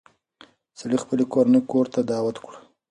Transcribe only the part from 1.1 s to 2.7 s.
کورنۍ کور ته دعوت کړه.